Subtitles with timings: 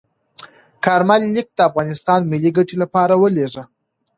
[0.85, 3.63] کارمل لیک د افغانستان ملي ګټې لپاره ولیږه.